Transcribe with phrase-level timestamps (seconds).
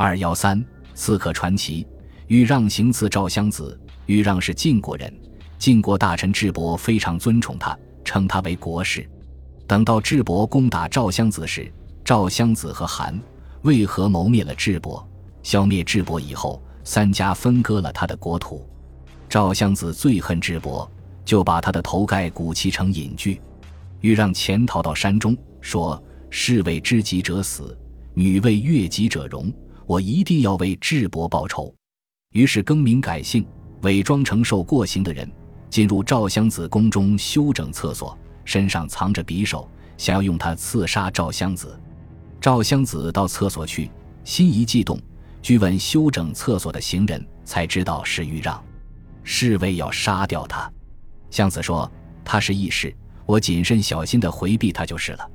[0.00, 1.84] 二幺三，刺客传奇。
[2.28, 3.76] 豫让行刺赵襄子。
[4.06, 5.12] 豫让是晋国人，
[5.58, 9.04] 晋国大臣智伯非常尊崇他，称他为国士。
[9.66, 11.70] 等到智伯攻打赵襄子时，
[12.04, 13.20] 赵襄子和韩
[13.62, 15.04] 魏合谋灭了智伯。
[15.42, 18.64] 消灭智伯以后，三家分割了他的国土。
[19.28, 20.88] 赵襄子最恨智伯，
[21.24, 23.40] 就把他的头盖骨砌成隐具。
[24.00, 27.76] 豫让潜逃到山中，说：“士为知己者死，
[28.14, 29.52] 女为悦己者容。
[29.88, 31.74] 我一定要为智伯报仇。”
[32.30, 33.44] 于是更名改姓。
[33.82, 35.30] 伪装成受过刑的人，
[35.70, 41.78] 进入赵襄子宫中修整厕所，身上藏着匕首，想要用它刺杀赵襄子。
[42.40, 43.88] 赵襄子到厕所去，
[44.24, 45.00] 心一悸动，
[45.40, 48.60] 据问修整厕所的行人，才知道是豫让，
[49.22, 50.68] 侍卫要杀掉他。
[51.30, 51.88] 襄子说
[52.24, 52.92] ：“他是义士，
[53.26, 55.30] 我谨慎小心地回避他就是了。”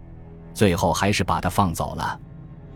[0.54, 2.20] 最后还是把他放走了。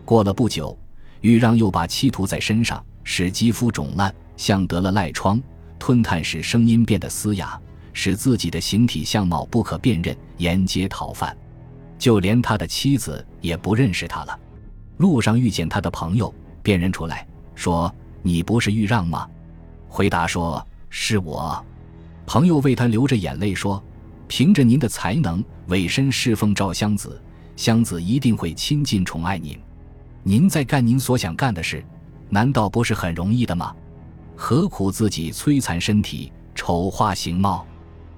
[0.06, 0.74] 过了不久，
[1.20, 5.40] 豫让又把漆涂在身上，使肌肤肿烂，像得了赖疮。
[5.78, 7.58] 吞炭时声音变得嘶哑，
[7.92, 11.36] 使自己的形体相貌不可辨认，沿街讨饭，
[11.98, 14.38] 就连他的妻子也不认识他了。
[14.96, 19.28] 路上遇见他的朋友，辨认出来，说：“你不是豫让吗？”
[19.88, 21.64] 回答说：“是我。”
[22.26, 23.82] 朋友为他流着眼泪说
[24.26, 27.22] ：“凭着您的才能，委身侍奉赵襄子，
[27.56, 29.56] 襄子一定会亲近宠爱您。
[30.28, 31.82] 您在干您所想干的事，
[32.28, 33.74] 难道不是很容易的吗？”
[34.36, 37.66] 何苦自己摧残身体、丑化形貌？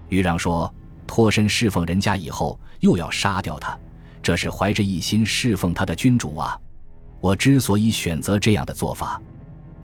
[0.09, 0.75] 豫让说
[1.07, 3.79] ：“脱身侍奉人家以后，又要杀掉他，
[4.21, 6.59] 这是怀着一心侍奉他的君主啊！
[7.21, 9.23] 我之所以选择这样的做法，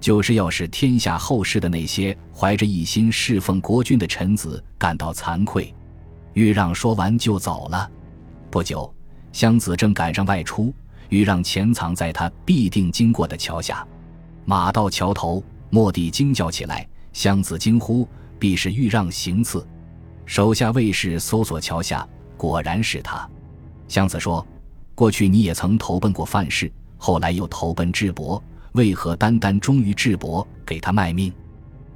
[0.00, 5.72] 就是要使天下后世的那些怀着一心侍奉国君的臣子感到惭愧。”
[6.34, 7.88] 豫让说完就走了。
[8.50, 8.92] 不久，
[9.30, 10.74] 襄子正赶上外出，
[11.08, 13.86] 豫让潜藏在他必定经过的桥下，
[14.44, 15.42] 马到桥头。
[15.68, 19.66] 莫地惊叫起来，襄子惊呼：“必是豫让行刺！”
[20.24, 23.28] 手下卫士搜索桥下，果然是他。
[23.88, 24.46] 襄子说
[24.94, 28.42] ：“过去你也曾投奔过范氏，后来又投奔智伯，
[28.72, 31.32] 为何单单忠于智伯，给他卖命？”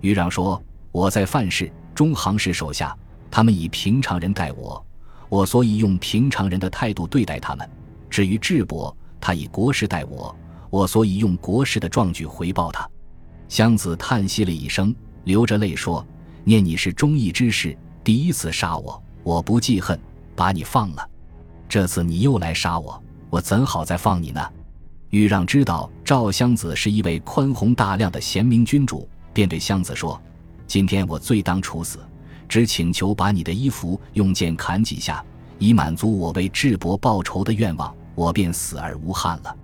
[0.02, 2.94] 豫让说：“我在范氏、中行氏手下，
[3.30, 4.84] 他们以平常人待我，
[5.28, 7.64] 我所以用平常人的态度对待他们；
[8.10, 10.34] 至于智伯，他以国士待我，
[10.70, 12.88] 我所以用国士的壮举回报他。”
[13.48, 14.94] 湘子叹息了一声，
[15.24, 16.06] 流着泪说
[16.44, 19.98] ：“念你是忠义之士，第一次杀我，我不记恨，
[20.34, 21.08] 把你放了。
[21.68, 24.40] 这次你又来杀我，我怎好再放你呢？”
[25.10, 30.20] 豫让知道赵襄子是一位宽宏大量的贤明君主，便对襄子说
[30.68, 31.98] ：“今天我罪当处死，
[32.48, 35.24] 只请求把你的衣服用剑砍几下，
[35.58, 39.56] 以满足我为智伯报仇的愿望，我便死而无憾了。”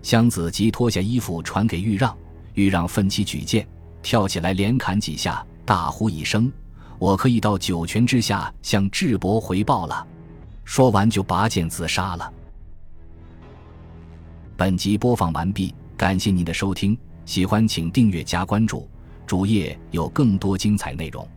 [0.00, 2.16] 湘子即脱下衣服传给豫让。
[2.54, 3.66] 豫让奋起举剑，
[4.00, 6.50] 跳起来连砍几下，大呼一声
[6.98, 10.06] ：“我可以到九泉之下向智伯回报了。”
[10.64, 12.32] 说完就拔剑自杀了。
[14.56, 16.96] 本集播放完毕，感谢您的收听，
[17.26, 18.88] 喜欢请订阅加关注，
[19.26, 21.28] 主页有更多精彩内容。